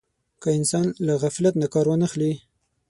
که 0.41 0.49
انسان 0.57 0.85
له 1.05 1.13
غفلت 1.23 1.53
نه 1.61 1.67
کار 1.73 1.85
وانه 1.87 2.07
خلي. 2.13 2.31